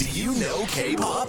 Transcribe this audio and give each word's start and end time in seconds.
Do 0.00 0.06
you 0.18 0.32
know 0.32 0.64
K-pop? 0.64 1.28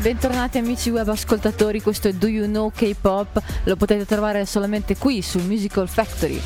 Bentornati 0.00 0.56
amici 0.56 0.88
web 0.88 1.06
ascoltatori, 1.06 1.82
questo 1.82 2.08
è 2.08 2.14
Do 2.14 2.28
You 2.28 2.46
Know 2.46 2.70
K-Pop, 2.74 3.42
lo 3.64 3.76
potete 3.76 4.06
trovare 4.06 4.46
solamente 4.46 4.96
qui 4.96 5.20
su 5.20 5.38
Musical 5.40 5.86
Factory. 5.86 6.40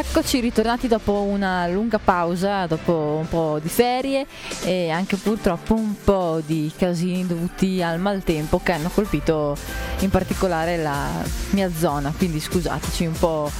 Eccoci 0.00 0.40
ritornati 0.40 0.88
dopo 0.88 1.12
una 1.20 1.66
lunga 1.66 1.98
pausa, 1.98 2.64
dopo 2.64 3.18
un 3.20 3.28
po' 3.28 3.58
di 3.60 3.68
ferie 3.68 4.26
e 4.64 4.88
anche 4.88 5.16
purtroppo 5.16 5.74
un 5.74 5.94
po' 6.02 6.40
di 6.42 6.72
casini 6.74 7.26
dovuti 7.26 7.82
al 7.82 8.00
maltempo 8.00 8.60
che 8.62 8.72
hanno 8.72 8.88
colpito 8.88 9.54
in 9.98 10.08
particolare 10.08 10.78
la 10.78 11.06
mia 11.50 11.70
zona, 11.70 12.14
quindi 12.16 12.40
scusateci 12.40 13.04
un 13.04 13.12
po' 13.12 13.50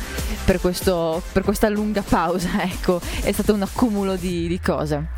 per, 0.47 0.61
questo, 0.63 1.23
per 1.31 1.43
questa 1.43 1.69
lunga 1.69 2.01
pausa, 2.01 2.49
ecco, 2.65 3.03
è 3.21 3.31
stato 3.33 3.53
un 3.53 3.61
accumulo 3.61 4.17
di, 4.17 4.49
di 4.49 4.61
cose. 4.61 5.09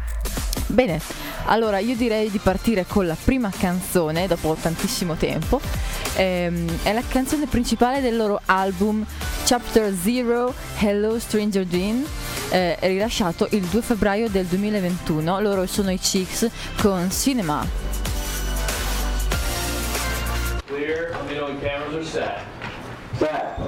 Bene, 0.73 0.99
allora 1.45 1.81
io 1.81 1.95
direi 1.95 2.31
di 2.31 2.39
partire 2.39 2.87
con 2.89 3.07
la 3.07 3.17
prima 3.23 3.51
canzone 3.55 4.27
dopo 4.27 4.57
tantissimo 4.59 5.17
tempo. 5.17 5.61
Ehm, 6.17 6.67
è 6.83 6.95
la 6.95 7.03
canzone 7.07 7.47
principale 7.47 8.01
del 8.01 8.17
loro 8.17 8.41
album 8.47 9.05
Chapter 9.45 9.95
Zero 9.95 10.55
Hello 10.79 11.19
Stranger 11.19 11.67
Jean. 11.67 12.03
Eh, 12.51 12.79
rilasciato 12.81 13.49
il 13.51 13.65
2 13.65 13.83
febbraio 13.83 14.31
del 14.31 14.47
2021, 14.47 15.41
loro 15.41 15.67
sono 15.67 15.91
i 15.91 15.99
Chicks 15.99 16.49
con 16.81 17.11
Cinema. 17.11 17.67
Clear, 20.67 21.15
you 21.29 21.37
know, 21.37 21.55
cameras 21.61 21.95
are 21.95 22.05
set. 22.05 22.39
Set. 23.19 23.59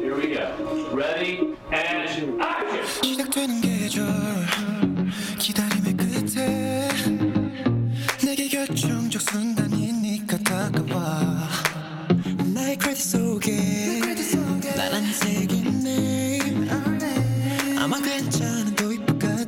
Here 0.00 0.14
we 0.14 0.34
go. 0.34 0.96
Ready 0.96 1.54
and 1.70 2.08
action. 2.40 2.40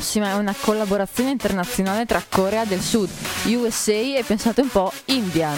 prossima 0.00 0.30
è 0.30 0.34
una 0.34 0.54
collaborazione 0.58 1.28
internazionale 1.28 2.06
tra 2.06 2.24
Corea 2.26 2.64
del 2.64 2.80
Sud, 2.80 3.10
USA 3.44 3.92
e 3.92 4.24
pensate 4.26 4.62
un 4.62 4.68
po' 4.68 4.90
India, 5.06 5.50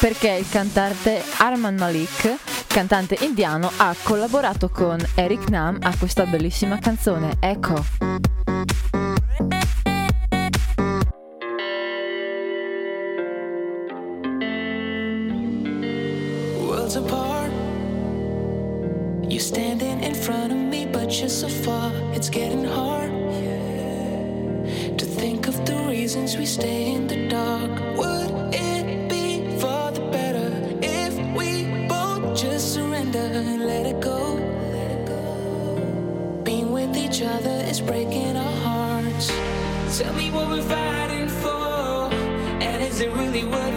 perché 0.00 0.30
il 0.30 0.48
cantante 0.48 1.22
Arman 1.36 1.74
Malik, 1.74 2.36
cantante 2.68 3.18
indiano, 3.20 3.70
ha 3.76 3.94
collaborato 4.02 4.70
con 4.70 4.98
Eric 5.14 5.50
Nam 5.50 5.76
a 5.82 5.94
questa 5.98 6.24
bellissima 6.24 6.78
canzone, 6.78 7.36
Echo. 7.38 7.84
You're 19.28 19.40
standing 19.40 20.02
in 20.02 20.14
front 20.14 20.52
of 20.52 20.58
me, 20.58 20.84
but 20.86 21.10
you're 21.18 21.28
so 21.28 21.48
far, 21.48 21.90
it's 22.14 22.28
getting 22.28 22.64
hard. 22.64 23.11
Since 26.12 26.36
we 26.36 26.44
stay 26.44 26.92
in 26.92 27.06
the 27.06 27.26
dark. 27.26 27.70
Would 27.96 28.54
it 28.54 29.08
be 29.08 29.48
for 29.58 29.90
the 29.92 30.06
better 30.12 30.50
if 30.82 31.14
we 31.34 31.88
both 31.88 32.36
just 32.36 32.74
surrender 32.74 33.18
and 33.18 33.64
let 33.64 33.86
it 33.86 33.98
go? 33.98 34.34
Let 34.74 34.90
it 34.90 35.06
go. 35.06 36.42
Being 36.44 36.70
with 36.70 36.94
each 36.98 37.22
other 37.22 37.64
is 37.66 37.80
breaking 37.80 38.36
our 38.36 38.56
hearts. 38.60 39.28
Tell 39.98 40.12
me 40.12 40.30
what 40.30 40.48
we're 40.50 40.60
fighting 40.60 41.28
for, 41.28 42.12
and 42.60 42.82
is 42.82 43.00
it 43.00 43.10
really 43.12 43.44
worth 43.44 43.71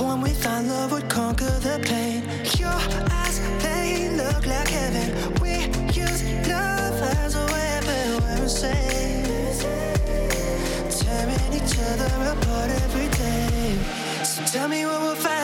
we 0.00 0.30
find 0.30 0.66
love 0.68 0.92
would 0.92 1.08
conquer 1.10 1.50
the 1.60 1.78
pain. 1.84 2.22
Your 2.58 2.80
eyes, 3.12 3.38
they 3.62 4.08
look 4.16 4.46
like 4.46 4.68
heaven. 4.68 5.08
We 5.42 5.66
use 5.92 6.22
love 6.48 7.02
as 7.18 7.34
a 7.34 7.44
weapon. 7.44 8.22
We're 8.22 8.42
insane. 8.42 9.24
Tearing 10.90 11.52
each 11.52 11.78
other 11.78 12.10
apart 12.32 12.70
every 12.84 13.08
day. 13.08 13.78
So 14.24 14.42
tell 14.44 14.68
me 14.68 14.86
what 14.86 15.02
we'll 15.02 15.14
find. 15.16 15.39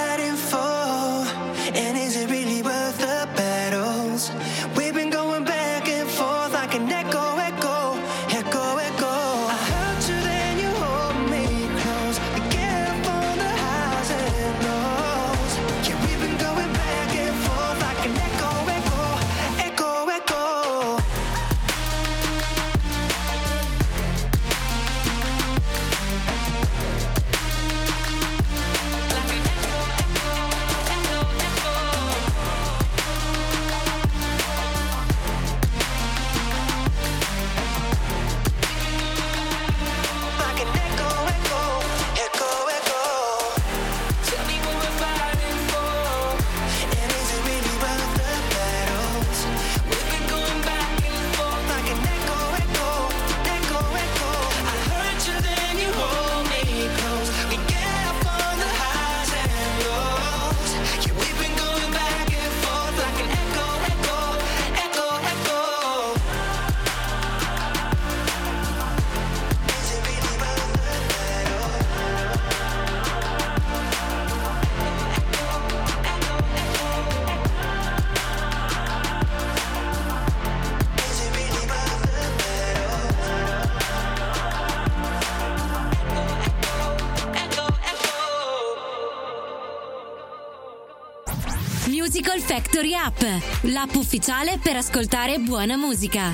Factory 92.47 92.95
App, 92.95 93.21
l'app 93.63 93.93
ufficiale 93.97 94.61
per 94.63 94.77
ascoltare 94.77 95.39
buona 95.39 95.77
musica. 95.77 96.33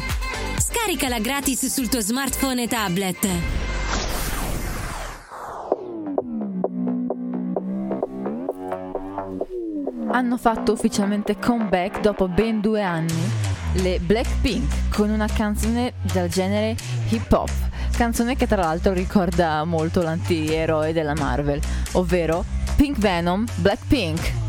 Scaricala 0.59 1.19
gratis 1.21 1.65
sul 1.67 1.89
tuo 1.89 2.01
smartphone 2.01 2.65
e 2.65 2.69
tablet. 2.69 3.29
Hanno 10.11 10.37
fatto 10.37 10.73
ufficialmente 10.73 11.39
comeback 11.39 12.01
dopo 12.01 12.29
ben 12.29 12.61
due 12.61 12.83
anni 12.83 13.31
le 13.77 13.99
Blackpink 13.99 14.95
con 14.95 15.09
una 15.09 15.27
canzone 15.27 15.95
del 16.03 16.29
genere 16.29 16.77
hip 17.09 17.33
hop, 17.33 17.51
canzone 17.97 18.37
che 18.37 18.47
tra 18.47 18.61
l'altro 18.61 18.93
ricorda 18.93 19.65
molto 19.65 20.03
l'antieroe 20.03 20.93
della 20.93 21.15
Marvel, 21.15 21.59
ovvero 21.93 22.45
Pink 22.77 22.99
Venom 22.99 23.47
Blackpink. 23.55 24.42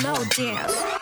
slow 0.00 0.24
dance. 0.24 0.99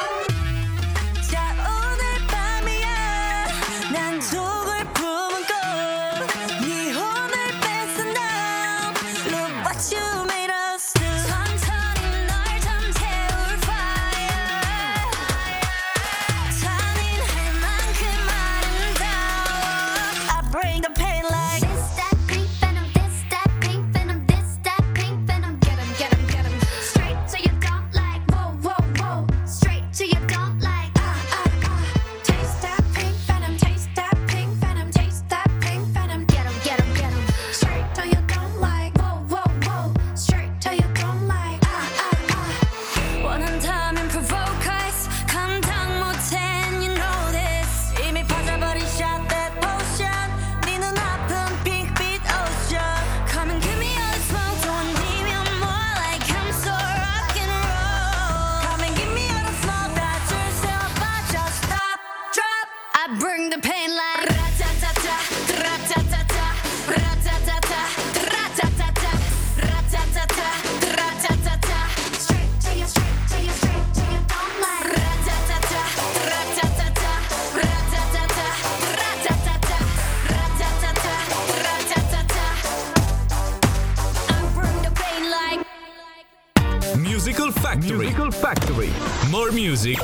Factory. 87.88 88.06
Musical 88.06 88.32
Factory. 88.32 88.90
More 89.30 89.50
music, 89.50 89.98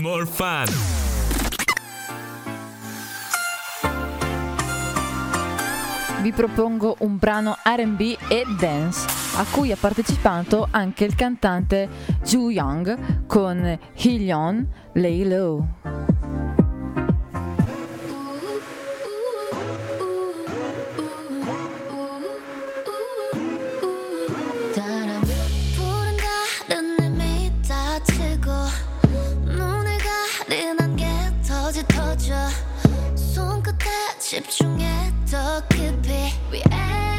more 0.00 0.26
fun. 0.26 0.66
Vi 6.20 6.32
propongo 6.32 6.96
un 7.00 7.18
brano 7.18 7.56
RB 7.62 8.16
e 8.28 8.44
dance 8.58 9.06
a 9.36 9.44
cui 9.48 9.70
ha 9.70 9.76
partecipato 9.78 10.66
anche 10.68 11.04
il 11.04 11.14
cantante 11.14 11.88
Ju 12.24 12.50
Young 12.50 13.26
con 13.26 13.78
Hillion 13.94 14.66
Leilo. 14.94 14.94
Lay 14.94 15.28
Low. 15.28 16.01
집중했던 34.32 35.68
그빛 35.68 36.08
위에. 36.50 37.11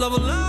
Love 0.00 0.12
will 0.12 0.39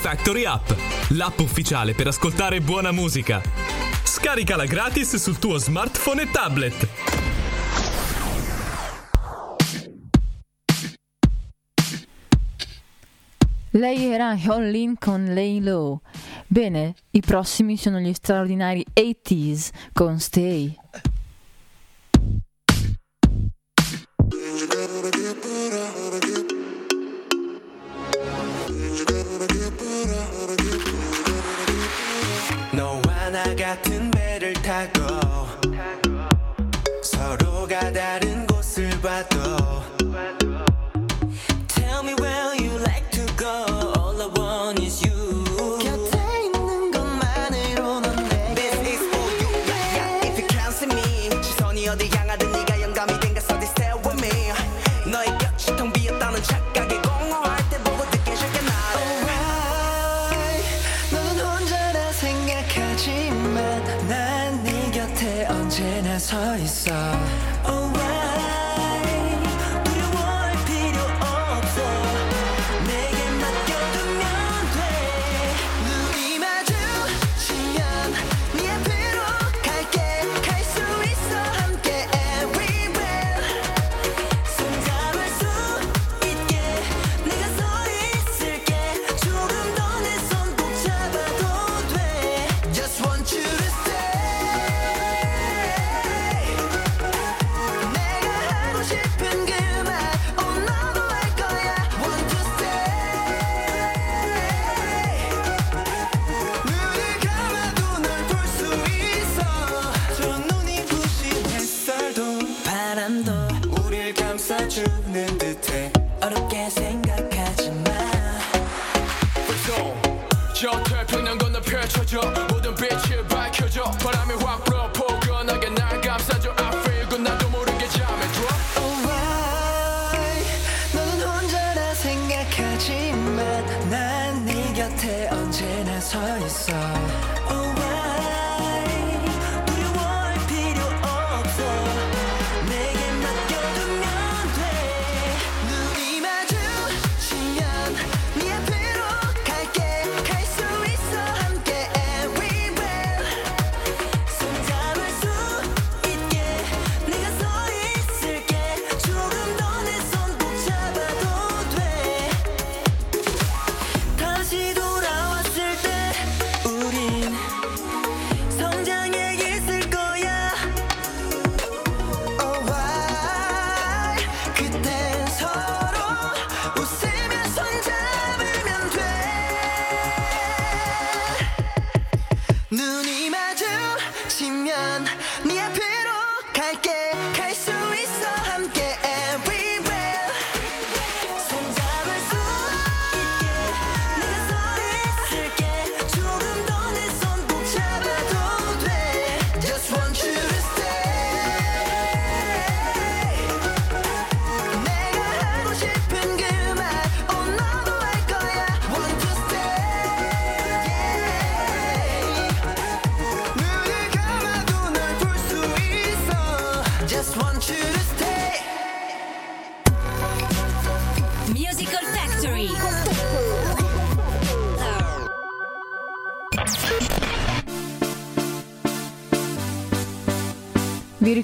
Factory 0.00 0.46
App, 0.46 0.70
l'app 1.10 1.38
ufficiale 1.40 1.92
per 1.92 2.06
ascoltare 2.06 2.62
buona 2.62 2.90
musica. 2.90 3.42
Scaricala 4.02 4.64
gratis 4.64 5.16
sul 5.16 5.38
tuo 5.38 5.58
smartphone 5.58 6.22
e 6.22 6.30
tablet. 6.30 6.88
Lei 13.72 14.04
era 14.06 14.32
Hyun 14.32 14.70
Lin 14.70 14.94
con 14.98 15.34
Lay 15.34 15.60
Low. 15.60 16.00
Bene, 16.46 16.94
i 17.10 17.20
prossimi 17.20 17.76
sono 17.76 17.98
gli 17.98 18.14
straordinari 18.14 18.82
80s 18.94 19.68
con 19.92 20.18
Stay. 20.18 20.79
hayatın 33.70 34.09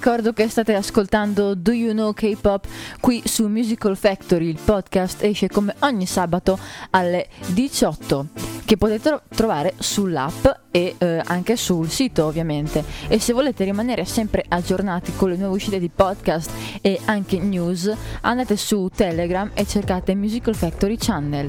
ricordo 0.07 0.33
che 0.33 0.49
state 0.49 0.73
ascoltando 0.73 1.57
Do 1.57 1.73
You 1.73 1.91
Know 1.91 2.13
K-Pop 2.13 2.65
qui 3.01 3.23
su 3.25 3.49
Musical 3.49 3.97
Factory. 3.97 4.47
Il 4.51 4.61
podcast 4.65 5.21
esce 5.25 5.49
come 5.49 5.75
ogni 5.81 6.07
sabato 6.07 6.57
alle 6.91 7.27
18 7.47 8.29
che 8.65 8.77
potete 8.77 9.23
trovare 9.35 9.75
sull'app 9.77 10.47
e 10.71 10.95
eh, 10.97 11.21
anche 11.25 11.57
sul 11.57 11.91
sito 11.91 12.25
ovviamente. 12.25 12.85
E 13.09 13.19
se 13.19 13.33
volete 13.33 13.65
rimanere 13.65 14.05
sempre 14.05 14.45
aggiornati 14.47 15.13
con 15.17 15.31
le 15.31 15.37
nuove 15.37 15.57
uscite 15.57 15.81
di 15.81 15.91
podcast 15.93 16.53
e 16.81 17.01
anche 17.07 17.41
news, 17.41 17.93
andate 18.21 18.57
su 18.57 18.89
Telegram 18.95 19.51
e 19.55 19.67
cercate 19.67 20.15
Musical 20.15 20.55
Factory 20.55 20.97
Channel. 20.97 21.49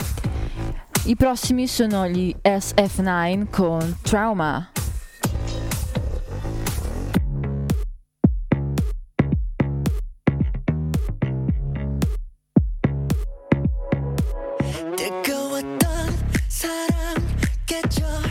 I 1.06 1.16
prossimi 1.16 1.68
sono 1.68 2.08
gli 2.08 2.36
SF9 2.42 3.52
con 3.52 3.98
Trauma. 4.02 4.72
Just. 17.90 18.27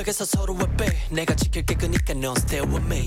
계획에서 0.00 0.24
서로의 0.24 0.66
빼? 0.76 0.86
내가 1.10 1.34
지킬게 1.34 1.74
그니까 1.74 2.14
넌 2.14 2.34
stay 2.36 2.66
with 2.66 2.86
me. 2.86 2.99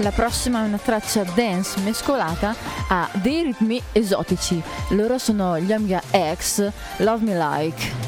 La 0.00 0.12
prossima 0.12 0.62
è 0.62 0.66
una 0.66 0.78
traccia 0.78 1.24
dance 1.34 1.80
mescolata 1.80 2.54
a 2.88 3.08
dei 3.14 3.42
ritmi 3.42 3.82
esotici. 3.90 4.62
Loro 4.90 5.18
sono 5.18 5.58
gli 5.58 5.72
Amiga 5.72 6.00
X, 6.36 6.70
Love 6.98 7.24
Me 7.24 7.36
Like. 7.36 8.07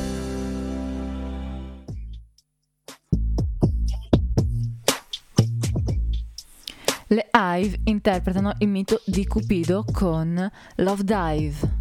Le 7.11 7.29
Hive 7.33 7.79
interpretano 7.83 8.53
il 8.59 8.69
mito 8.69 9.01
di 9.05 9.27
Cupido 9.27 9.83
con 9.91 10.49
Love 10.75 11.03
Dive. 11.03 11.79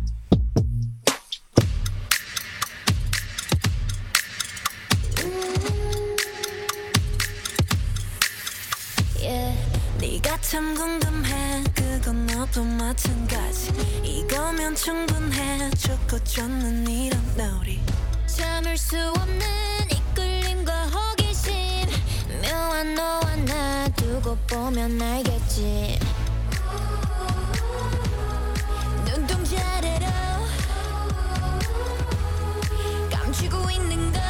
참 10.50 10.74
궁금해. 10.74 11.62
그건 11.76 12.26
너도 12.26 12.64
마찬가지. 12.64 13.70
이거면 14.02 14.74
충분해. 14.74 15.70
좋고 15.78 16.24
좋는 16.24 16.88
이런 16.88 17.36
너리. 17.36 17.78
참을 18.26 18.76
수 18.76 18.96
없는 18.96 19.46
너와 22.70 22.85
너와 22.85 23.37
나 23.46 23.88
두고 23.96 24.37
보면 24.46 25.02
알겠지 25.02 25.98
눈동자대로 29.04 30.06
감추고 33.11 33.70
있는 33.72 34.12
거 34.12 34.20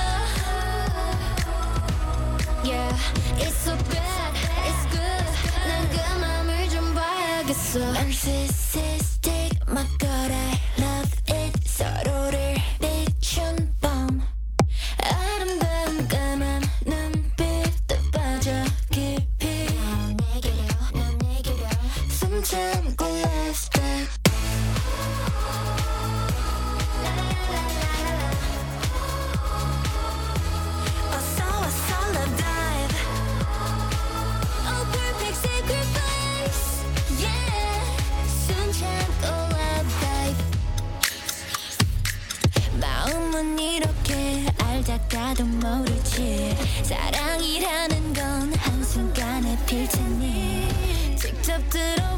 Yeah, 2.64 2.96
it's 3.36 3.56
so 3.56 3.76
bad, 3.90 4.34
it's 4.64 4.86
good 4.90 5.26
난그 5.68 6.20
맘을 6.20 6.68
좀 6.70 6.94
봐야겠어 6.94 7.80
I'm 7.92 8.08
narcissistic, 8.08 9.60
my 9.68 9.84
god 9.98 10.32
I 10.32 10.58
love 10.78 11.12
it 11.28 11.68
서로 11.68 12.19
알다가도 44.80 45.44
모르지. 45.44 46.56
사랑이라는 46.82 48.12
건 48.12 48.54
한순간에 48.54 49.58
필 49.66 49.86
테니. 49.88 51.16
직접 51.16 51.58
들어 51.68 52.09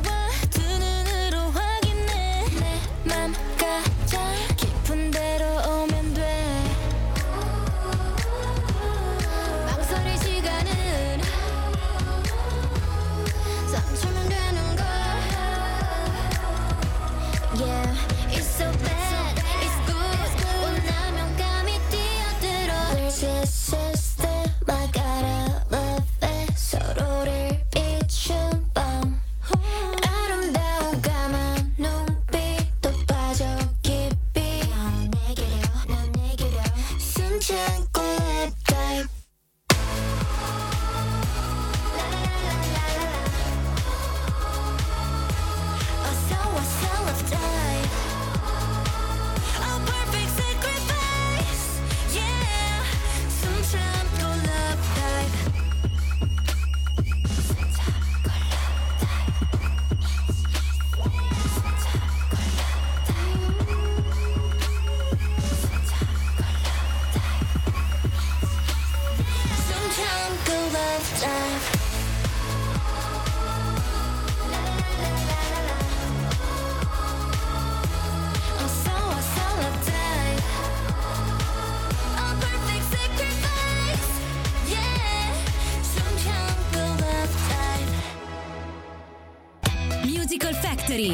Musical 90.04 90.54
Factory. 90.54 91.12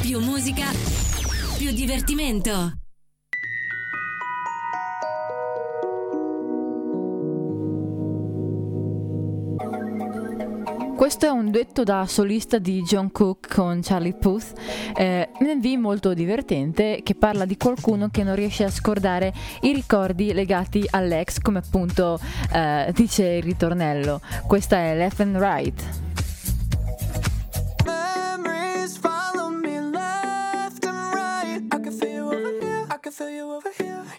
Più 0.00 0.20
musica, 0.20 0.70
più 1.58 1.72
divertimento. 1.72 2.83
Questo 11.04 11.26
è 11.26 11.28
un 11.28 11.50
duetto 11.50 11.82
da 11.82 12.06
solista 12.06 12.56
di 12.56 12.80
John 12.80 13.12
Cook 13.12 13.54
con 13.54 13.80
Charlie 13.82 14.14
Puth, 14.14 14.54
eh, 14.96 15.28
un 15.38 15.46
MV 15.58 15.78
molto 15.78 16.14
divertente 16.14 17.00
che 17.02 17.14
parla 17.14 17.44
di 17.44 17.58
qualcuno 17.58 18.08
che 18.08 18.22
non 18.22 18.34
riesce 18.34 18.64
a 18.64 18.70
scordare 18.70 19.30
i 19.60 19.74
ricordi 19.74 20.32
legati 20.32 20.82
all'ex, 20.88 21.40
come 21.40 21.58
appunto 21.58 22.18
eh, 22.50 22.90
dice 22.94 23.22
il 23.22 23.42
ritornello. 23.42 24.22
Questa 24.46 24.78
è 24.78 24.96
Left 24.96 25.20
and 25.20 25.36
Right. 25.36 25.84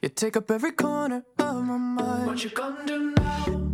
You 0.04 0.10
take 0.14 0.38
up 0.38 0.52
every 0.52 0.76
corner 0.76 1.24
of 1.40 1.64
my 1.64 1.78
mind. 1.80 2.28
What 2.28 2.44
you 2.44 2.52
gonna 2.54 2.84
do 2.86 3.12
now? 3.18 3.65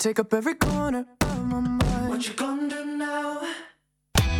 Take 0.00 0.18
up 0.18 0.32
every 0.32 0.56
corner 0.56 1.04
of 1.20 1.44
my 1.44 1.60
mind. 1.60 2.08
What 2.08 2.26
you 2.26 2.34
gonna 2.34 2.66
do 2.66 2.84
now? 2.96 3.40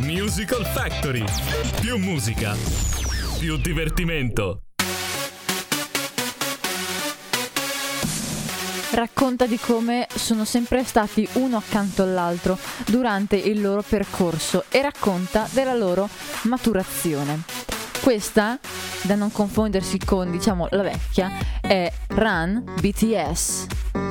Musical 0.00 0.64
Factory. 0.64 1.22
Più 1.82 1.98
musica, 1.98 2.56
più 3.38 3.58
divertimento. 3.58 4.62
Racconta 8.92 9.44
di 9.44 9.58
come 9.58 10.08
sono 10.14 10.46
sempre 10.46 10.82
stati 10.82 11.28
uno 11.34 11.58
accanto 11.58 12.02
all'altro 12.02 12.58
durante 12.86 13.36
il 13.36 13.60
loro 13.60 13.82
percorso 13.86 14.64
e 14.70 14.80
racconta 14.80 15.46
della 15.50 15.74
loro 15.74 16.08
maturazione. 16.44 17.42
Questa, 18.02 18.58
da 19.02 19.14
non 19.14 19.30
confondersi 19.30 19.98
con 19.98 20.30
diciamo 20.30 20.68
la 20.70 20.82
vecchia, 20.82 21.30
è 21.60 21.92
Run 22.08 22.64
BTS. 22.80 24.09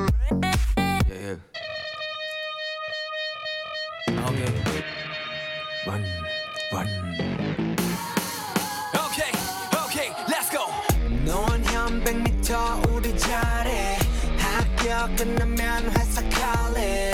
끝나면 15.08 15.90
회사 15.96 16.20
갈래. 16.28 17.12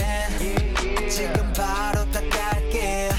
지금 1.09 1.53
바로 1.53 2.05
다 2.11 2.21
갈게. 2.31 3.11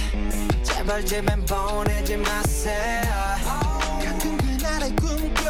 제발 0.63 1.05
제발 1.05 1.37
보내지 1.45 2.17
마세요. 2.17 3.03
같은 4.03 4.37
그날의 4.37 4.95
꿈꿔. 4.97 5.47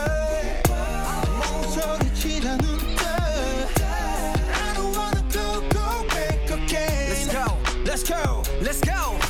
back 6.10 6.52
again. 6.52 7.10
Let's 7.10 7.28
go, 7.32 7.58
let's 7.86 8.04
go, 8.04 8.44
let's 8.62 8.82
go. 8.82 9.27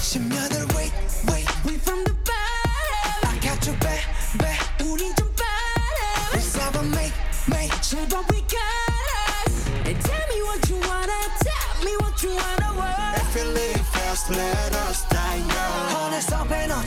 you 12.24 12.30
wanna 12.30 12.74
work. 12.78 13.18
If 13.22 13.36
you 13.36 13.44
live 13.44 13.88
fast, 13.90 14.30
let 14.30 14.74
us 14.88 15.04
die 15.10 15.40
now. 15.48 15.96
Hold 15.96 16.14
us 16.14 16.32
open 16.32 16.72
up. 16.72 16.87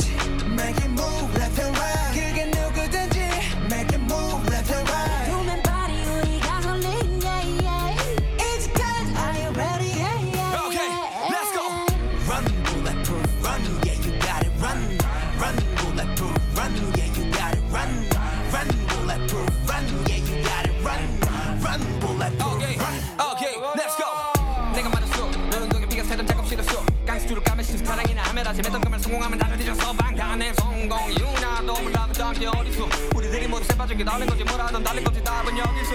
306 30.88 31.40
나도 31.40 31.82
몰라도 31.82 32.12
정확히 32.12 32.46
어디서 32.46 32.88
우리들이 33.14 33.46
모두 33.48 33.64
새빠지게. 33.64 34.02
달린 34.04 34.26
거지 34.26 34.44
뭐라든 34.44 34.82
달린 34.82 35.04
거지 35.04 35.22
답은 35.22 35.58
여기서. 35.58 35.94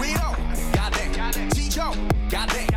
We 0.00 0.14
don't 0.14 0.36
got 0.72 0.92
that 0.92 1.50
지쳐 1.54 1.90
got 2.30 2.48
that 2.50 2.73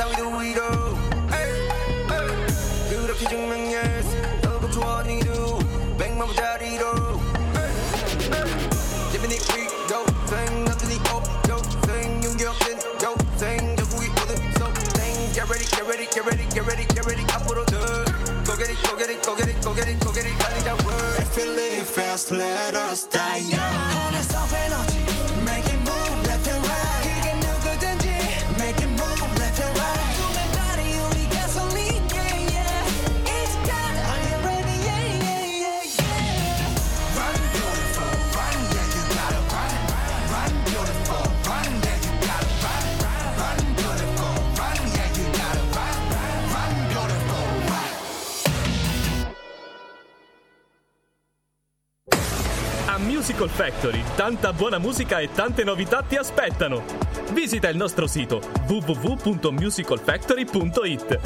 how 0.00 0.08
we 0.08 0.16
do 0.16 0.40
it 0.40 0.58
all 0.58 0.94
Hey, 1.28 1.68
hey. 2.08 2.88
그렇게 2.88 3.28
증명했어 3.28 4.10
너도 4.42 4.70
좋아하니도 4.70 5.58
백만부짜리로 5.98 7.20
Hey, 7.54 7.72
hey. 8.32 9.12
재민이 9.12 9.34
위도 9.34 10.04
생 10.26 10.64
남들이 10.64 10.98
없죠 11.10 11.62
생 11.86 12.22
윤기없는 12.24 12.78
여생 13.02 13.76
결국이 13.76 14.08
오는 14.08 14.52
소생 14.54 15.32
Get 15.32 15.44
ready, 15.48 15.66
get 15.66 15.84
ready, 15.86 16.06
get 16.08 16.24
ready, 16.24 16.48
get 16.48 16.64
ready, 16.64 16.86
get 16.88 17.06
ready 17.06 17.24
앞으로 17.32 17.66
더 17.66 17.76
Go 18.44 18.56
get 18.56 18.70
it, 18.70 18.80
go 18.82 18.96
get 18.96 19.10
it, 19.10 19.22
go 19.22 19.36
get 19.36 19.48
it, 19.48 19.60
go 19.60 19.74
get 19.74 19.88
it, 19.88 20.00
go 20.00 20.12
get 20.12 20.26
it 20.26 20.38
달리자 20.38 20.72
word 20.86 21.20
If 21.20 21.36
you 21.36 21.50
live 21.52 21.86
fast, 21.86 22.32
let 22.32 22.74
us 22.74 23.06
die 23.08 23.44
young 23.52 24.29
Musical 53.21 53.49
Factory, 53.49 54.01
tanta 54.15 54.51
buona 54.51 54.79
musica 54.79 55.19
e 55.19 55.29
tante 55.31 55.63
novità 55.63 56.01
ti 56.01 56.15
aspettano. 56.15 56.81
Visita 57.33 57.69
il 57.69 57.77
nostro 57.77 58.07
sito 58.07 58.41
www.musicalfactory.it. 58.67 61.19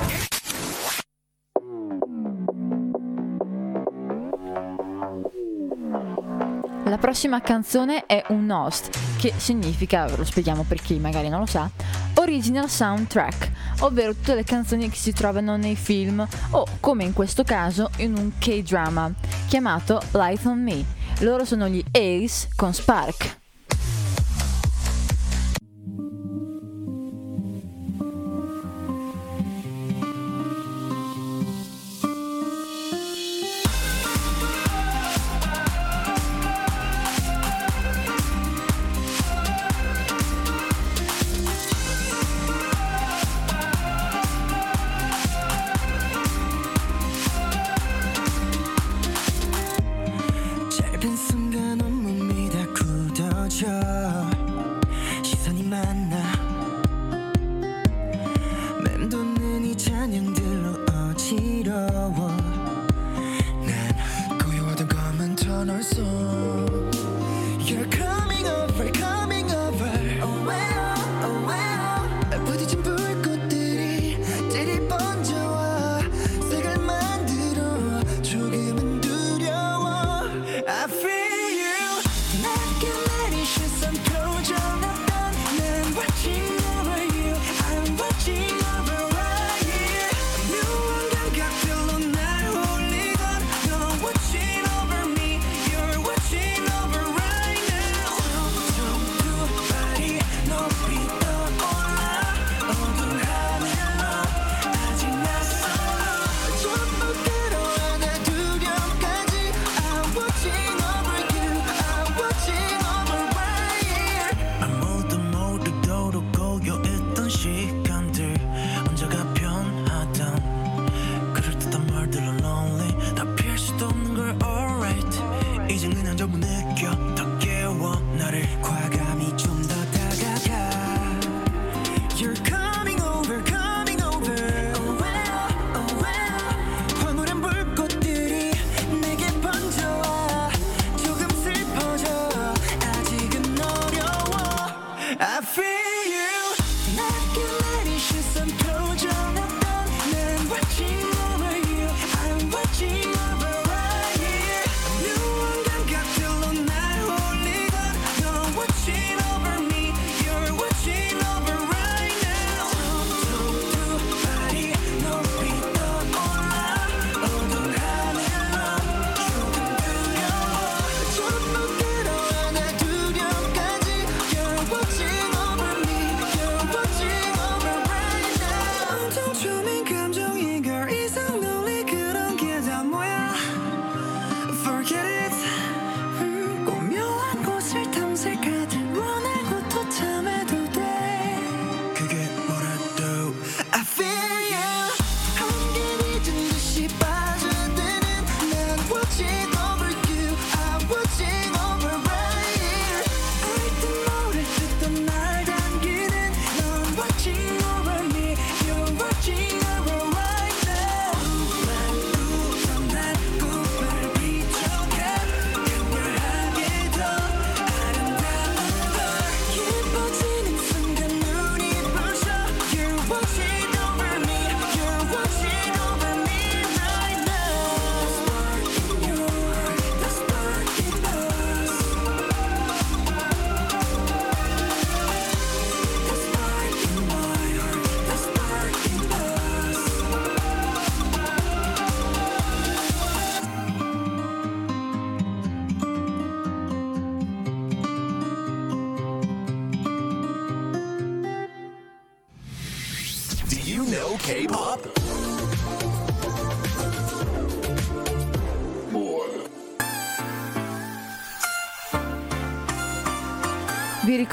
La 6.83 6.97
prossima 6.97 7.39
canzone 7.39 8.05
è 8.05 8.25
un 8.27 8.51
OST, 8.51 9.17
che 9.17 9.31
significa, 9.37 10.13
lo 10.17 10.25
spieghiamo 10.25 10.65
per 10.67 10.81
chi 10.81 10.99
magari 10.99 11.29
non 11.29 11.39
lo 11.39 11.45
sa, 11.45 11.69
Original 12.15 12.69
Soundtrack, 12.69 13.51
ovvero 13.79 14.13
tutte 14.13 14.35
le 14.35 14.43
canzoni 14.43 14.89
che 14.89 14.97
si 14.97 15.13
trovano 15.13 15.55
nei 15.55 15.77
film 15.77 16.27
o, 16.49 16.67
come 16.81 17.05
in 17.05 17.13
questo 17.13 17.43
caso, 17.43 17.89
in 17.99 18.17
un 18.17 18.33
K-drama 18.37 19.13
chiamato 19.47 20.01
Light 20.11 20.45
on 20.45 20.61
Me. 20.61 21.03
Loro 21.19 21.45
sono 21.45 21.69
gli 21.69 21.83
Ace 21.91 22.49
con 22.55 22.73
Spark. 22.73 23.43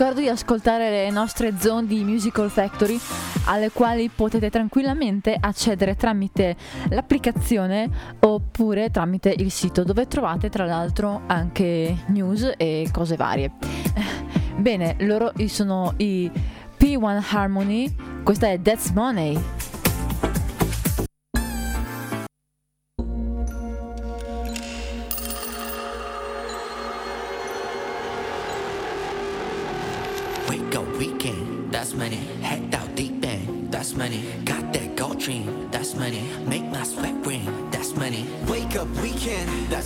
ricordo 0.02 0.20
di 0.20 0.28
ascoltare 0.28 0.90
le 0.90 1.10
nostre 1.10 1.56
zone 1.60 1.86
di 1.86 2.02
Musical 2.02 2.50
Factory 2.50 2.98
alle 3.44 3.70
quali 3.70 4.08
potete 4.08 4.50
tranquillamente 4.50 5.36
accedere 5.38 5.94
tramite 5.94 6.56
l'applicazione 6.88 7.88
oppure 8.18 8.90
tramite 8.90 9.32
il 9.38 9.52
sito 9.52 9.84
dove 9.84 10.08
trovate 10.08 10.48
tra 10.48 10.64
l'altro 10.64 11.20
anche 11.28 11.98
news 12.06 12.52
e 12.56 12.88
cose 12.90 13.14
varie. 13.14 13.52
Bene, 14.56 14.96
loro 14.98 15.32
sono 15.46 15.94
i 15.98 16.28
P1 16.76 17.24
Harmony, 17.30 17.94
questa 18.24 18.48
è 18.48 18.60
That's 18.60 18.90
Money. 18.90 19.71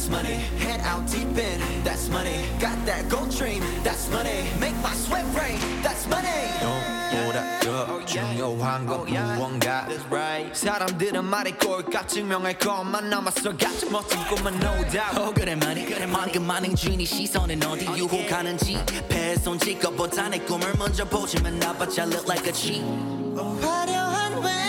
that's 0.06 0.10
money. 0.10 0.34
Head 0.58 0.80
out 0.82 1.06
deep 1.10 1.36
in, 1.36 1.60
that's 1.82 2.08
money. 2.08 2.44
Got 2.60 2.78
that 2.86 3.08
gold 3.08 3.30
dream, 3.30 3.62
that's 3.82 4.08
money. 4.10 4.44
Make 4.60 4.76
my 4.82 4.94
sweat 4.94 5.24
rain, 5.34 5.58
that's 5.82 6.06
money. 6.06 6.26
돈보다 7.10 7.60
더 7.60 8.04
중요한 8.04 8.86
건 8.86 9.06
무언가. 9.06 9.88
사람들은 10.52 11.24
말했고 11.24 11.84
값 11.90 12.08
증명할 12.08 12.58
것만 12.58 13.10
남았어. 13.10 13.56
같은 13.56 13.90
멋진 13.90 14.22
꿈만 14.28 14.54
no 14.54 14.74
doubt. 14.90 15.18
어 15.18 15.32
그래 15.34 15.54
말이 15.54 15.84
그래 15.84 16.06
말이 16.06 16.38
많은 16.38 16.74
주인이 16.76 17.04
시선은 17.04 17.62
어디 17.64 17.86
유혹하는지 17.86 18.78
배손 19.08 19.58
직업보다 19.58 20.28
내 20.28 20.38
꿈을 20.38 20.74
먼저 20.78 21.04
보지만 21.04 21.58
나봐 21.58 21.86
I 21.98 22.06
look 22.06 22.26
like 22.28 22.46
a 22.46 22.52
cheat. 22.52 22.84
화려한 23.36 24.42
왜 24.42 24.65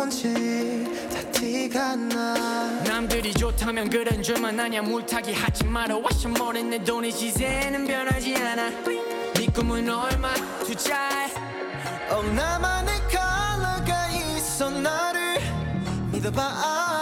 뭔지 0.00 0.86
다 1.12 1.20
티가 1.30 1.94
나. 1.94 2.82
남들이 2.84 3.34
좋다면 3.34 3.90
그런 3.90 4.22
줄만 4.22 4.58
아냐. 4.58 4.80
물타기 4.80 5.34
하지 5.34 5.64
마라. 5.64 5.98
와셔 5.98 6.30
모래 6.30 6.62
내 6.62 6.82
돈의 6.82 7.12
시세는 7.12 7.86
변하지 7.86 8.34
않아. 8.34 8.70
네 9.34 9.46
꿈은 9.54 9.90
얼마 9.90 10.32
투자해 10.64 11.30
어, 12.12 12.22
나만의 12.22 12.94
컬러가 13.10 14.08
있어. 14.08 14.70
나를 14.70 15.38
믿어봐 16.12 16.99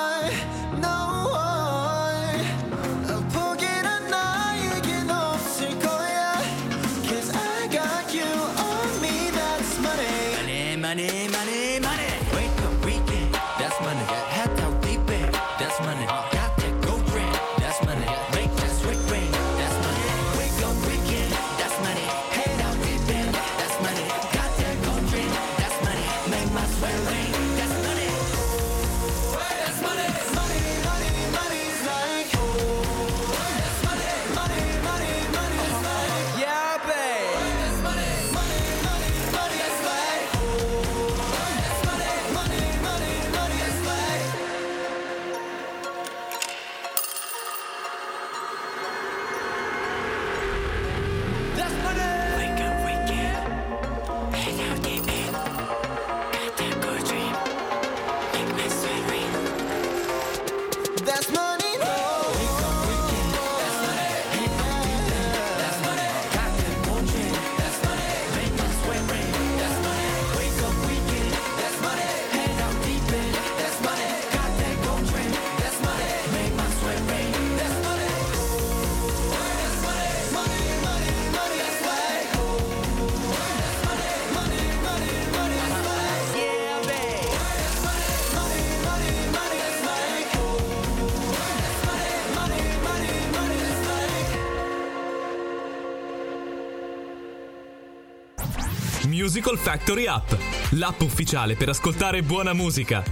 Musical 99.29 99.59
Factory 99.59 100.07
App, 100.07 100.33
l'app 100.70 101.03
ufficiale 101.03 101.55
per 101.55 101.68
ascoltare 101.68 102.22
buona 102.22 102.55
musica. 102.55 103.05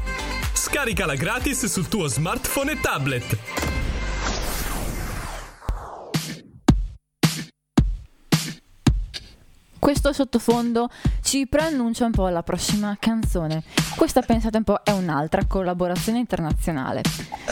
Scaricala 0.54 1.14
gratis 1.14 1.66
sul 1.66 1.88
tuo 1.88 2.06
smartphone 2.06 2.72
e 2.72 2.80
tablet. 2.80 3.38
Questo 9.78 10.14
sottofondo 10.14 10.88
ci 11.20 11.46
preannuncia 11.46 12.06
un 12.06 12.12
po' 12.12 12.28
la 12.28 12.42
prossima 12.42 12.96
canzone. 12.98 13.62
Questa, 13.94 14.22
pensate 14.22 14.56
un 14.56 14.64
po', 14.64 14.80
è 14.82 14.92
un'altra 14.92 15.44
collaborazione 15.44 16.18
internazionale 16.18 17.02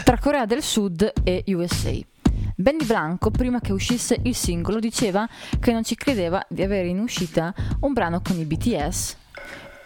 tra 0.04 0.18
Corea 0.18 0.46
del 0.46 0.62
Sud 0.62 1.12
e 1.22 1.44
USA. 1.48 2.13
Benny 2.56 2.84
Blanco, 2.84 3.32
prima 3.32 3.58
che 3.60 3.72
uscisse 3.72 4.16
il 4.22 4.34
singolo, 4.36 4.78
diceva 4.78 5.28
che 5.58 5.72
non 5.72 5.82
ci 5.82 5.96
credeva 5.96 6.44
di 6.48 6.62
avere 6.62 6.86
in 6.86 7.00
uscita 7.00 7.52
un 7.80 7.92
brano 7.92 8.20
con 8.22 8.38
i 8.38 8.44
BTS, 8.44 9.16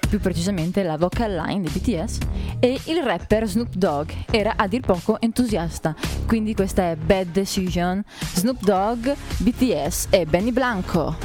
più 0.07 0.21
precisamente 0.21 0.83
la 0.83 0.99
vocal 0.99 1.35
line 1.35 1.63
dei 1.63 1.71
BTS, 1.71 2.19
e 2.61 2.79
il 2.85 3.03
rapper 3.03 3.47
Snoop 3.47 3.73
Dogg 3.75 4.11
era 4.31 4.55
a 4.57 4.67
dir 4.67 4.81
poco 4.81 5.19
entusiasta. 5.19 5.95
Quindi 6.27 6.55
questa 6.55 6.91
è 6.91 6.97
Bad 6.97 7.29
Decision, 7.29 8.05
Snoop 8.35 8.61
Dogg, 8.61 9.09
BTS 9.39 10.09
e 10.11 10.27
Benny 10.27 10.53
Blanco. 10.53 11.17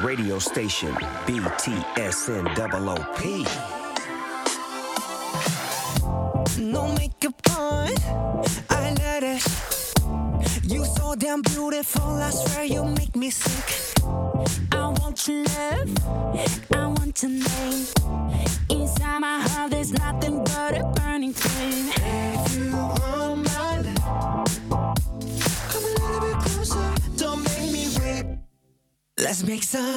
Radio 0.00 0.38
station 0.38 0.94
BTSN 1.24 2.52
No 6.78 6.86
makeup 6.92 7.34
on, 7.58 7.90
I 8.70 8.94
let 9.02 9.24
it. 9.24 9.42
You 10.62 10.84
so 10.84 11.16
damn 11.16 11.42
beautiful, 11.42 12.22
I 12.22 12.30
swear 12.30 12.64
you 12.66 12.84
make 12.84 13.16
me 13.16 13.30
sick. 13.30 13.68
I 14.70 14.86
want 15.00 15.26
your 15.26 15.42
love, 15.42 15.90
I 16.72 16.86
want 16.86 17.20
your 17.20 17.32
name. 17.32 17.86
Inside 18.70 19.18
my 19.18 19.40
heart, 19.40 19.72
there's 19.72 19.92
nothing 19.92 20.44
but 20.44 20.78
a 20.78 20.84
burning 20.94 21.32
flame. 21.32 21.90
If 21.96 22.56
you 22.56 22.76
want 22.76 23.44
my 23.50 23.80
love, 23.80 24.52
come 25.70 25.84
a 25.84 25.92
little 25.98 26.20
bit 26.20 26.38
closer, 26.46 26.94
don't 27.16 27.42
make 27.42 27.72
me 27.72 27.88
wait. 27.98 28.24
Let's 29.18 29.42
make 29.42 29.64
some 29.64 29.96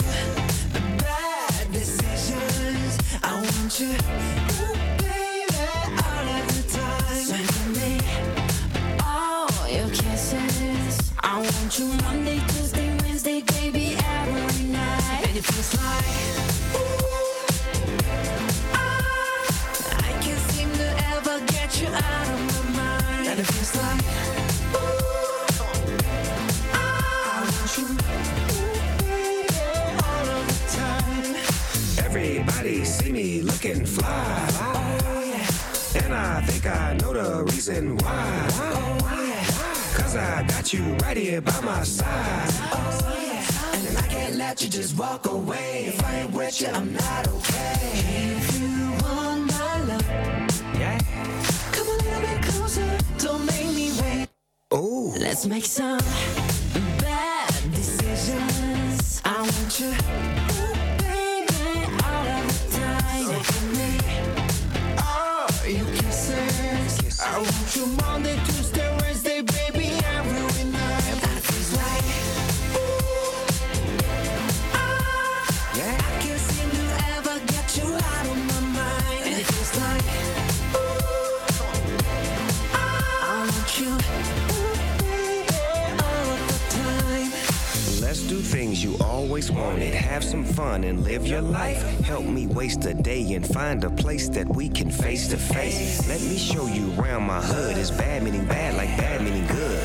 bad 0.97 1.71
decisions. 1.71 2.97
I 3.21 3.35
want 3.35 3.79
you, 3.79 3.93
see 32.91 33.11
me 33.11 33.41
looking 33.41 33.85
fly. 33.85 34.80
I 36.23 36.41
think 36.41 36.65
I 36.67 36.93
know 37.01 37.13
the 37.13 37.43
reason 37.45 37.97
why. 37.97 38.47
Oh 38.53 38.97
Cause 39.97 40.15
I 40.15 40.43
got 40.43 40.71
you 40.71 40.83
right 41.03 41.17
here 41.17 41.41
by 41.41 41.59
my 41.61 41.83
side. 41.83 42.49
Oh, 42.73 43.17
yeah. 43.25 43.87
And 43.89 43.97
I 43.97 44.07
can't 44.07 44.35
let 44.35 44.61
you 44.61 44.69
just 44.69 44.97
walk 44.97 45.25
away. 45.25 45.85
If 45.87 46.03
I 46.05 46.15
ain't 46.21 46.31
with 46.31 46.61
you, 46.61 46.67
I'm 46.67 46.93
not 46.93 47.27
okay. 47.27 47.75
If 48.37 48.59
you 48.59 48.91
want 49.03 49.47
my 49.51 49.83
love, 49.89 50.07
Yeah. 50.79 50.99
come 51.71 51.87
a 51.87 51.97
little 52.03 52.21
bit 52.21 52.41
closer. 52.43 52.89
Don't 53.17 53.43
make 53.45 53.67
me 53.75 53.91
wait. 54.01 54.27
Oh, 54.71 55.15
Let's 55.19 55.45
make 55.47 55.65
some 55.65 55.99
bad 56.99 57.49
decisions. 57.73 59.21
I 59.25 59.41
want 59.41 59.79
you, 59.79 59.91
life. 91.41 91.81
Help 92.01 92.25
me 92.25 92.47
waste 92.47 92.85
a 92.85 92.93
day 92.93 93.33
and 93.33 93.45
find 93.45 93.83
a 93.83 93.89
place 93.89 94.29
that 94.29 94.47
we 94.47 94.69
can 94.69 94.89
face 94.91 95.27
to 95.29 95.37
face. 95.37 96.07
Let 96.07 96.21
me 96.21 96.37
show 96.37 96.67
you 96.67 96.93
around 96.99 97.23
my 97.23 97.41
hood. 97.41 97.77
It's 97.77 97.91
bad 97.91 98.23
meaning 98.23 98.45
bad, 98.45 98.75
like 98.75 98.89
bad 98.97 99.21
meaning 99.21 99.47
good. 99.47 99.83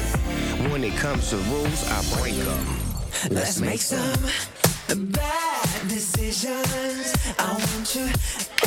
When 0.70 0.84
it 0.84 0.94
comes 0.96 1.30
to 1.30 1.36
rules, 1.36 1.88
I 1.90 2.02
break 2.18 2.34
them. 2.34 2.66
Let's 3.30 3.60
make 3.60 3.80
some 3.80 4.22
bad 5.10 5.88
decisions. 5.88 7.14
I 7.38 7.52
want 7.52 7.94
you, 7.94 8.06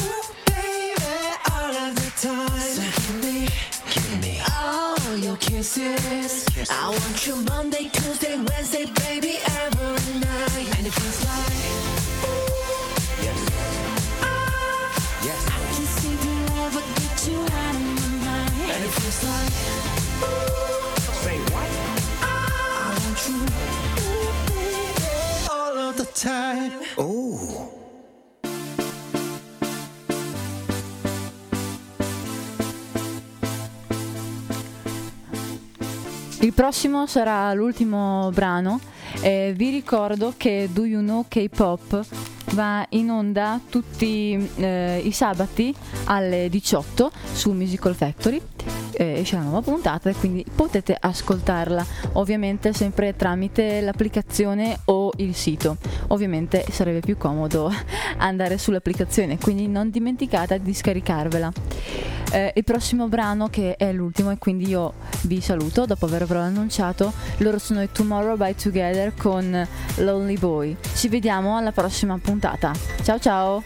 ooh, 0.02 0.24
baby, 0.46 1.04
all 1.52 1.72
of 1.72 1.96
the 1.96 2.12
time. 2.20 2.60
So 2.60 2.82
give 2.82 3.24
me, 3.24 3.48
give 3.94 4.22
me 4.22 4.42
all 4.60 5.18
your 5.18 5.38
kisses. 5.38 6.46
I 6.70 6.90
want 6.90 7.28
you 7.28 7.36
Monday, 7.44 7.90
Tuesday, 7.92 8.38
Wednesday, 8.38 8.86
baby, 9.06 9.38
every 9.46 10.20
night. 10.20 10.78
And 10.78 10.88
it 10.88 10.94
feels 10.94 11.26
like, 11.26 11.99
the 16.72 16.76
love 16.76 16.76
will 16.76 16.94
get 16.96 17.28
you 17.28 17.40
out 17.40 17.76
of 17.76 17.82
my 17.82 18.26
mind. 18.26 18.54
And 18.72 18.84
it 18.84 18.92
feels 18.92 19.24
like, 19.24 19.54
ooh, 20.24 21.02
Say 21.24 21.38
what? 21.54 21.70
I 22.22 22.98
want 23.04 23.20
you, 23.28 23.36
ooh, 24.04 24.34
baby, 24.48 25.48
all 25.50 25.78
of 25.78 25.96
the 25.98 26.06
time. 26.14 26.72
Ooh. 27.00 27.78
Il 36.42 36.54
prossimo 36.54 37.06
sarà 37.06 37.54
l'ultimo 37.54 38.32
brano. 38.34 38.80
Eh, 39.22 39.54
vi 39.56 39.70
ricordo 39.72 40.34
che 40.38 40.70
Do 40.72 40.86
You 40.86 41.02
Know 41.02 41.26
K-Pop 41.28 42.06
va 42.54 42.86
in 42.90 43.10
onda 43.10 43.60
tutti 43.70 44.50
eh, 44.56 45.02
i 45.04 45.12
sabati 45.12 45.74
alle 46.06 46.50
18 46.50 47.12
su 47.34 47.52
Musical 47.52 47.96
Factory. 47.96 48.42
Eh, 48.92 49.20
esce 49.20 49.36
una 49.36 49.46
nuova 49.46 49.62
puntata 49.62 50.10
e 50.10 50.14
quindi 50.14 50.46
potete 50.54 50.98
ascoltarla 51.00 51.86
ovviamente 52.14 52.74
sempre 52.74 53.16
tramite 53.16 53.80
l'applicazione 53.80 54.78
o 54.86 55.14
il 55.18 55.36
sito 55.36 55.78
ovviamente 56.08 56.66
sarebbe 56.70 57.00
più 57.00 57.16
comodo 57.16 57.72
andare 58.18 58.58
sull'applicazione 58.58 59.38
quindi 59.38 59.68
non 59.68 59.90
dimenticate 59.90 60.62
di 60.62 60.74
scaricarvela 60.74 61.50
eh, 62.32 62.54
il 62.56 62.64
prossimo 62.64 63.08
brano 63.08 63.48
che 63.50 63.76
è 63.76 63.92
l'ultimo 63.92 64.32
e 64.32 64.38
quindi 64.38 64.68
io 64.68 64.94
vi 65.24 65.42
saluto 65.42 65.86
dopo 65.86 66.06
avervelo 66.06 66.40
annunciato 66.40 67.12
loro 67.38 67.58
sono 67.58 67.82
i 67.82 67.90
Tomorrow 67.92 68.38
by 68.38 68.56
Together 68.56 69.14
con 69.16 69.68
Lonely 69.98 70.38
Boy. 70.38 70.76
Ci 70.96 71.08
vediamo 71.08 71.58
alla 71.58 71.72
prossima 71.72 72.18
puntata. 72.18 72.74
Ciao 73.04 73.20
ciao 73.20 73.64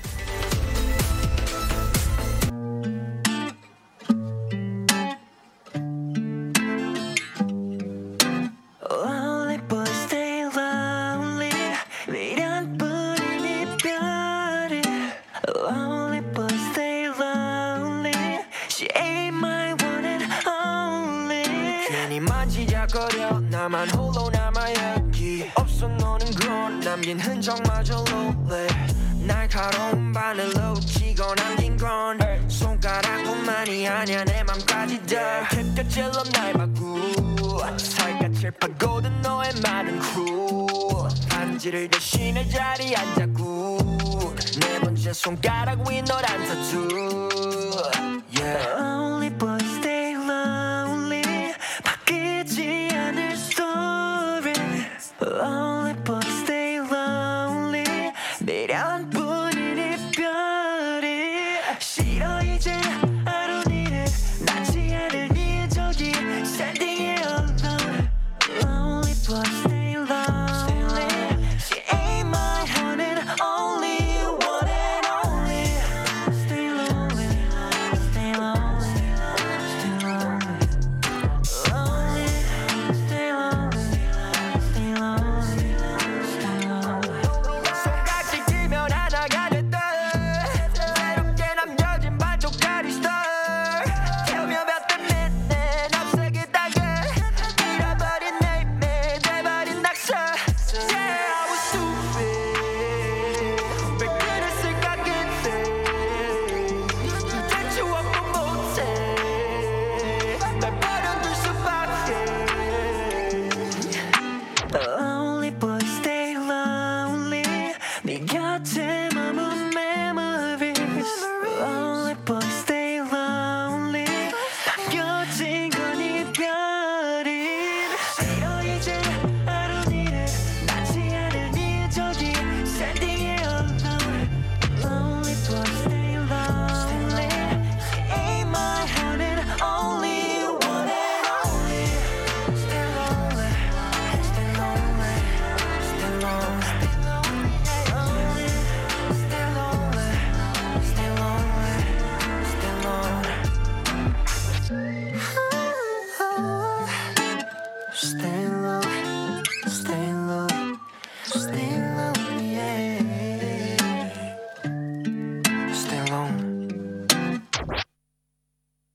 흔적마저 27.24 28.04
lonely. 28.10 28.68
날카로운 29.26 30.12
바늘로 30.12 30.74
치고 30.82 31.34
남긴 31.36 31.78
건 31.78 32.20
손가락뿐만이 32.50 33.88
아니야 33.88 34.26
내 34.26 34.44
맘까지 34.44 35.06
다. 35.06 35.44
햇볕질러 35.54 36.24
날 36.34 36.52
바꾸 36.54 37.00
살갗을 37.78 38.52
파고든 38.52 39.22
너의 39.22 39.54
마른 39.64 39.98
쿨 40.00 40.68
반지를 41.30 41.90
대신해 41.90 42.48
자리에 42.50 42.96
앉았고 42.96 44.36
네 44.60 44.80
번째 44.82 45.14
손가락 45.14 45.90
위 45.90 46.02
노란 46.02 46.46
타투 46.46 47.30
yeah. 48.38 49.13